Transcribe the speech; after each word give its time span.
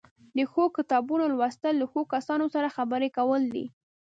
د 0.37 0.39
ښو 0.51 0.63
کتابونو 0.77 1.23
لوستل 1.33 1.73
له 1.81 1.85
ښو 1.91 2.01
کسانو 2.13 2.45
سره 2.53 2.73
خبرې 2.77 3.09
کول 3.17 3.41
دي. 3.53 3.65